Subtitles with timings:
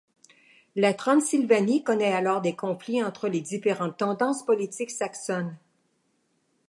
[0.75, 5.55] La Transylvanie connaît alors des conflits entre les différentes tendances politiques saxonnes.